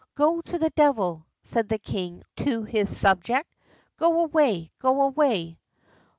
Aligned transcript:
"Go 0.15 0.41
to 0.41 0.57
the 0.57 0.71
devil," 0.71 1.27
said 1.43 1.69
the 1.69 1.77
king 1.77 2.23
to 2.37 2.63
his 2.63 2.97
subject. 2.97 3.53
"Go 3.97 4.23
away! 4.23 4.71
go 4.79 5.03
away!" 5.03 5.59